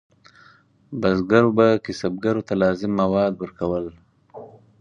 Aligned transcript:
بزګرو 1.01 1.51
به 1.57 1.67
کسبګرو 1.83 2.41
ته 2.47 2.53
لازم 2.61 2.91
مواد 3.01 3.33
ورکول. 3.37 3.85